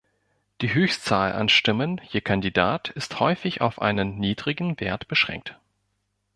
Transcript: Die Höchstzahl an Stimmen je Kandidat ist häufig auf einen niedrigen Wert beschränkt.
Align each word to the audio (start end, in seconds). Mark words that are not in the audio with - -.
Die 0.61 0.73
Höchstzahl 0.73 1.31
an 1.33 1.47
Stimmen 1.47 2.01
je 2.09 2.21
Kandidat 2.21 2.89
ist 2.89 3.19
häufig 3.19 3.61
auf 3.61 3.79
einen 3.79 4.17
niedrigen 4.17 4.79
Wert 4.79 5.07
beschränkt. 5.07 5.59